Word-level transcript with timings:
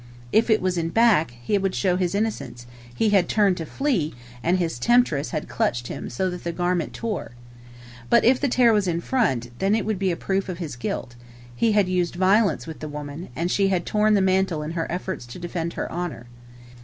If 0.31 0.49
it 0.49 0.63
was 0.63 0.79
in 0.79 0.89
back, 0.89 1.35
it 1.47 1.61
would 1.61 1.75
show 1.75 1.95
his 1.95 2.15
innocence—he 2.15 3.09
had 3.09 3.29
turned 3.29 3.55
to 3.57 3.67
flee, 3.67 4.15
and 4.41 4.57
his 4.57 4.79
temptress 4.79 5.29
had 5.29 5.47
clutched 5.47 5.89
him 5.89 6.09
so 6.09 6.27
that 6.31 6.43
the 6.43 6.51
garment 6.51 6.91
tore. 6.95 7.33
But 8.09 8.25
if 8.25 8.39
the 8.39 8.47
tear 8.47 8.73
was 8.73 8.87
in 8.87 8.99
front, 8.99 9.51
then 9.59 9.75
it 9.75 9.85
would 9.85 9.99
be 9.99 10.09
a 10.09 10.15
proof 10.17 10.49
of 10.49 10.57
his 10.57 10.75
guilt—he 10.75 11.73
had 11.73 11.87
used 11.87 12.15
violence 12.15 12.65
with 12.65 12.79
the 12.79 12.89
woman, 12.89 13.29
and 13.35 13.51
she 13.51 13.67
had 13.67 13.85
torn 13.85 14.15
the 14.15 14.21
mantle 14.21 14.63
in 14.63 14.71
her 14.71 14.91
efforts 14.91 15.27
to 15.27 15.37
defend 15.37 15.73
her 15.73 15.87
honor. 15.91 16.25